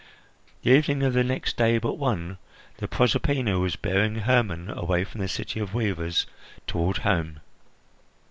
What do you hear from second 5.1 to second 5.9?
the city of